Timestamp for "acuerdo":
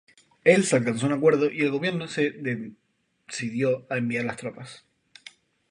1.13-1.51